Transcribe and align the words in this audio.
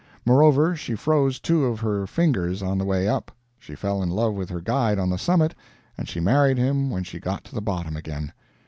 Moreover, 0.25 0.75
she 0.75 0.95
froze 0.95 1.39
two 1.39 1.63
of 1.65 1.81
her 1.81 2.07
fingers 2.07 2.63
on 2.63 2.79
the 2.79 2.85
way 2.85 3.07
up, 3.07 3.31
she 3.59 3.75
fell 3.75 4.01
in 4.01 4.09
love 4.09 4.33
with 4.33 4.49
her 4.49 4.59
guide 4.59 4.97
on 4.97 5.11
the 5.11 5.17
summit, 5.19 5.53
and 5.95 6.09
she 6.09 6.19
married 6.19 6.57
him 6.57 6.89
when 6.89 7.03
she 7.03 7.19
got 7.19 7.43
to 7.43 7.53
the 7.53 7.61
bottom 7.61 7.95
again. 7.95 8.33